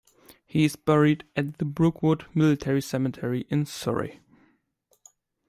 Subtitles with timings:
[0.47, 4.19] He is buried at the Brookwood Military Cemetery in Surrey.